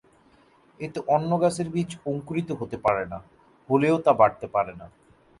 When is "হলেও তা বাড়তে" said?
3.69-4.47